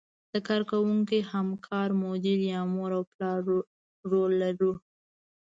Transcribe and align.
د 0.33 0.35
کار 0.47 0.61
کوونکي، 0.71 1.19
همکار، 1.33 1.89
مدیر 2.03 2.39
یا 2.53 2.61
مور 2.73 2.91
او 2.97 3.03
پلار 3.11 3.39
رول 4.11 4.31
لرو. 4.43 4.71